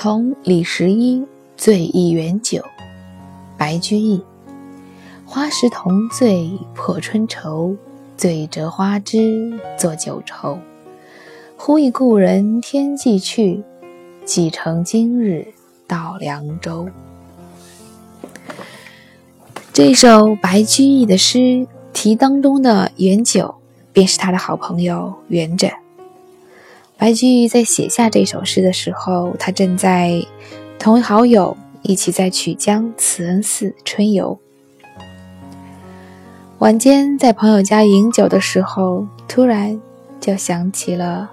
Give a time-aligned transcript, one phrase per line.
[0.00, 1.22] 同李十一
[1.58, 2.64] 醉一园酒，
[3.58, 4.24] 白居易。
[5.26, 7.76] 花时同醉破春愁，
[8.16, 10.58] 醉折花枝作酒愁。
[11.54, 13.62] 忽忆故人天际去，
[14.24, 15.48] 几成今日
[15.86, 16.88] 到凉州。
[19.70, 23.56] 这首白居易的诗题当中的元酒，
[23.92, 25.70] 便是他的好朋友元稹。
[27.00, 30.22] 白居易在写下这首诗的时候，他正在
[30.78, 34.38] 同好友一起在曲江慈恩寺春游。
[36.58, 39.80] 晚间在朋友家饮酒的时候，突然
[40.20, 41.30] 就想起了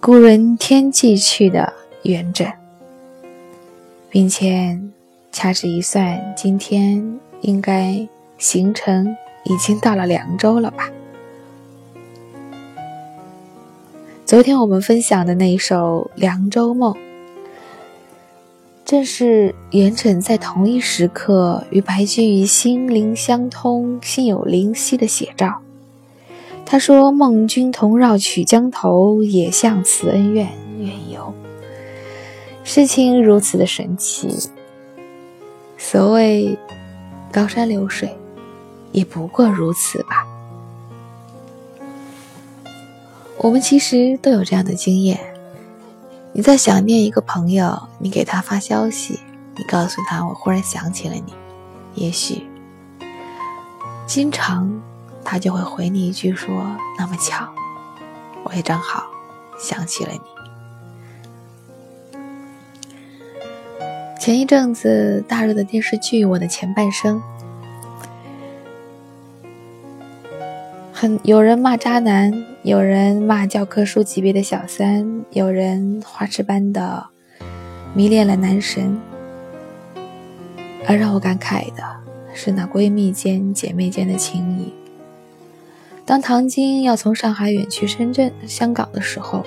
[0.00, 2.52] 故人天际去的元稹，
[4.10, 4.76] 并且
[5.30, 8.04] 掐指一算，今天应该
[8.36, 10.90] 行程已经到了凉州了吧。
[14.28, 16.92] 昨天我们分享的那一首《凉州梦》，
[18.84, 25.62] 正是元稹在同一时刻与白居易心灵相通、心有灵犀的写照。
[26.66, 30.46] 他说：“梦君同绕曲江头，也向慈恩院
[30.78, 31.32] 远游。”
[32.64, 34.50] 事情如此的神奇。
[35.78, 36.54] 所谓
[37.32, 38.14] 高山流水，
[38.92, 40.26] 也不过如此吧。
[43.40, 45.16] 我们其实都有这样的经验：
[46.32, 49.20] 你在想念一个朋友，你给他发消息，
[49.56, 51.32] 你告诉他我忽然想起了你，
[51.94, 52.48] 也许
[54.06, 54.82] 经常
[55.24, 56.48] 他就会回你一句说
[56.98, 57.48] ：“那么巧，
[58.42, 59.04] 我也正好
[59.58, 60.20] 想起了你。”
[64.18, 67.16] 前一阵子大热的电视剧《我的前半生》。
[71.00, 77.06] 很有人骂渣男，有人骂教科书级别的小三，有人花痴般的
[77.94, 79.00] 迷恋了男神。
[80.88, 81.84] 而让我感慨的
[82.34, 84.74] 是那闺蜜间、姐妹间的情谊。
[86.04, 89.46] 当唐晶要从上海远去深圳、香港的时候，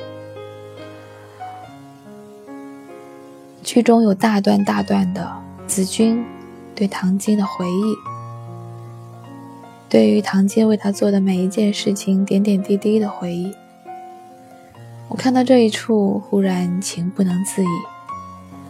[3.62, 5.30] 剧中有大段大段的
[5.68, 6.24] 子君
[6.74, 8.11] 对唐晶的回忆。
[9.92, 13.54] 对于唐晶为他做的每一件事情，点点滴滴的回忆，
[15.10, 17.68] 我看到这一处，忽然情不能自已。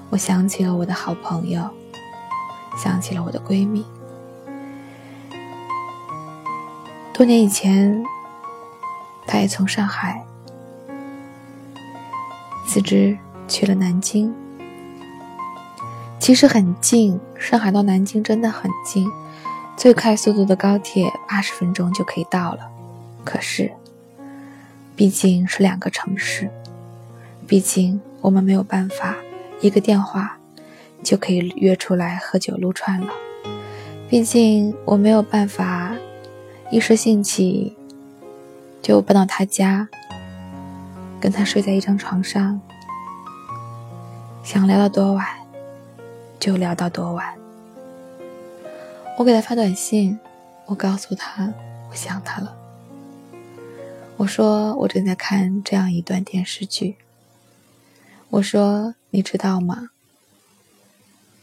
[0.10, 1.62] 我想起了我的好朋友，
[2.76, 3.86] 想起了我的闺蜜。
[7.14, 8.04] 多年以前，
[9.28, 10.26] 她也从上海
[12.66, 13.16] 辞职
[13.48, 14.34] 去了南京。
[16.18, 19.08] 其实很近，上海到南京真的很近。
[19.82, 22.70] 最快速度的高铁八十分钟就可以到了，
[23.26, 23.72] 可是，
[24.96, 26.48] 毕竟是两个城市，
[27.48, 29.16] 毕竟我们没有办法
[29.60, 30.38] 一个电话
[31.02, 33.08] 就可以约出来喝酒撸串了，
[34.08, 35.96] 毕竟我没有办法
[36.70, 37.76] 一时兴起
[38.84, 39.90] 就搬到他家，
[41.20, 42.62] 跟他睡在一张床上，
[44.44, 45.26] 想聊到多晚
[46.40, 47.41] 就聊到多晚。
[49.22, 50.20] 我给他发短信，
[50.66, 51.54] 我告诉他
[51.92, 52.58] 我想他了。
[54.18, 56.96] 我说我正在看这样一段电视剧。
[58.32, 59.90] 我说你知道吗？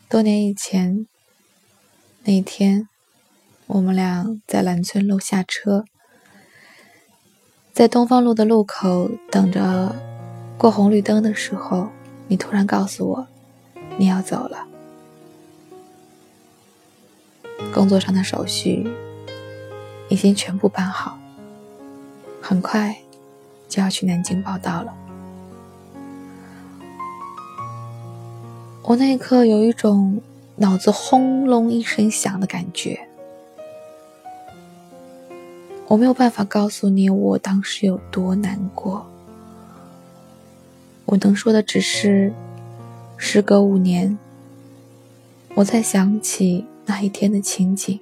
[0.09, 1.07] 多年以前
[2.25, 2.89] 那天，
[3.69, 5.85] 我们俩在兰村路下车，
[7.73, 9.95] 在东方路的路口等着
[10.59, 11.91] 过红绿灯的时候，
[12.27, 13.29] 你突然告诉我
[13.97, 14.68] 你要走了。
[17.73, 18.87] 工作上的手续
[20.09, 21.19] 已经全部办好，
[22.41, 22.97] 很快
[23.69, 24.95] 就要去南京报道了。
[28.83, 30.21] 我那一刻有一种
[30.57, 33.07] 脑子轰隆一声响的感觉，
[35.87, 39.07] 我没有办法告诉你我当时有多难过。
[41.05, 42.33] 我能说的只是，
[43.17, 44.19] 时隔五年，
[45.55, 46.65] 我才想起。
[46.89, 48.01] 那一天的情景，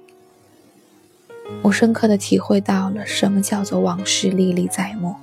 [1.61, 5.13] 我深刻的体会到了什么叫做往事历历在目。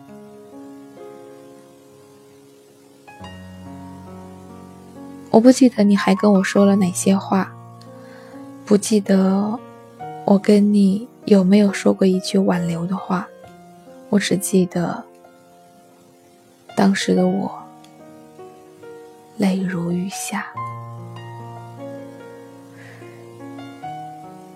[5.30, 7.54] 我不记得你还跟我说了哪些话，
[8.66, 9.58] 不记得
[10.26, 13.26] 我跟你有没有说过一句挽留的话，
[14.10, 15.02] 我只记得
[16.76, 17.50] 当时的我
[19.38, 20.46] 泪如雨下。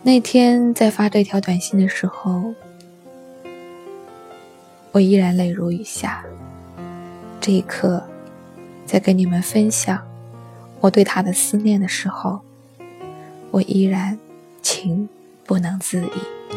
[0.08, 2.54] 那天在发这条短信的时候，
[4.90, 6.24] 我依然泪如雨下。
[7.42, 8.02] 这一刻，
[8.86, 10.02] 在跟你们分享
[10.80, 12.40] 我对他的思念的时候，
[13.50, 14.18] 我依然
[14.62, 15.06] 情
[15.44, 16.54] 不能自已。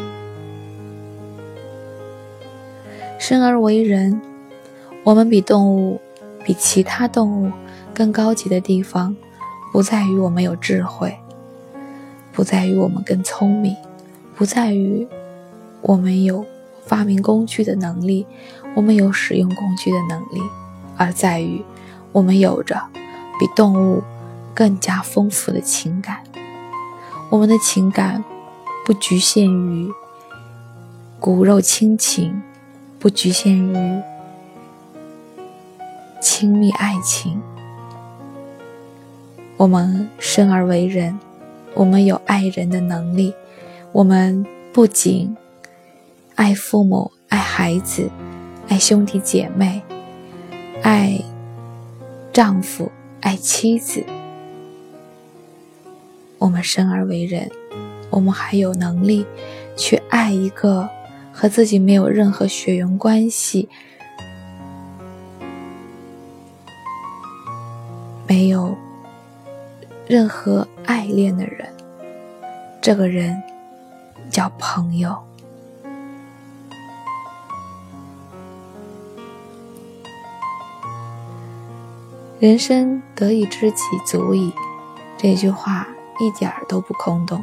[3.18, 4.18] 生而为人，
[5.04, 6.00] 我们比动物、
[6.42, 7.52] 比其他动物
[7.92, 9.14] 更高级的地方，
[9.70, 11.14] 不在于我们有智慧，
[12.32, 13.76] 不在于我们更聪明，
[14.34, 15.06] 不在于
[15.82, 16.44] 我们有
[16.86, 18.26] 发明工具的能力，
[18.74, 20.40] 我们有使用工具的能力，
[20.96, 21.62] 而在于
[22.12, 22.80] 我们有着
[23.38, 24.02] 比动物
[24.54, 26.22] 更加丰富的情感。
[27.30, 28.24] 我们的情感
[28.84, 29.90] 不局限于
[31.20, 32.42] 骨肉亲情。
[33.02, 34.00] 不局限于
[36.20, 37.42] 亲密爱情。
[39.56, 41.18] 我们生而为人，
[41.74, 43.34] 我们有爱人的能力。
[43.92, 45.36] 我们不仅
[46.34, 48.10] 爱父母、爱孩子、
[48.68, 49.82] 爱兄弟姐妹、
[50.82, 51.20] 爱
[52.32, 52.90] 丈夫、
[53.20, 54.04] 爱妻子。
[56.38, 57.50] 我们生而为人，
[58.10, 59.26] 我们还有能力
[59.76, 60.88] 去爱一个。
[61.34, 63.66] 和自己没有任何血缘关系，
[68.28, 68.76] 没有
[70.12, 71.66] 任何爱恋的人，
[72.82, 73.42] 这个人
[74.30, 75.16] 叫朋友。
[82.38, 84.52] 人生得一知己足矣，
[85.16, 85.88] 这句话
[86.20, 87.42] 一点儿都不空洞。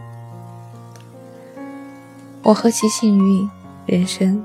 [2.44, 3.50] 我何其幸运！
[3.88, 4.44] 人生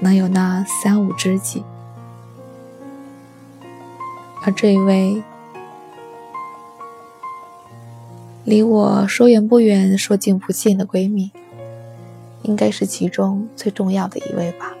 [0.00, 1.64] 能有那三五知己，
[4.44, 5.22] 而这一位
[8.44, 11.30] 离我说远不远、说近不近的闺蜜，
[12.42, 14.74] 应该是其中最重要的一位吧。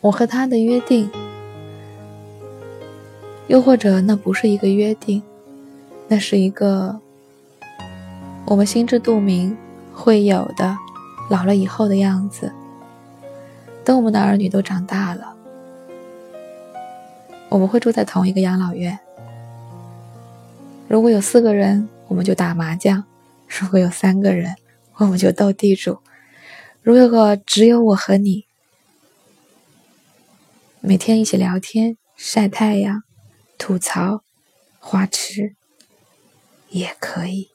[0.00, 1.10] 我和她的约定，
[3.46, 5.22] 又或者那不是一个约定，
[6.08, 6.98] 那是一个
[8.46, 9.56] 我们心知肚明。
[9.92, 10.78] 会有的，
[11.28, 12.50] 老了以后的样子。
[13.84, 15.34] 等我们的儿女都长大了，
[17.50, 18.98] 我们会住在同一个养老院。
[20.90, 23.04] 如果有四个人，我们就打麻将；
[23.46, 24.56] 如果有三个人，
[24.96, 26.00] 我们就斗地主；
[26.82, 28.44] 如果只有我和你，
[30.80, 33.04] 每天一起聊天、晒太阳、
[33.56, 34.24] 吐槽、
[34.80, 35.54] 花痴，
[36.70, 37.49] 也可以。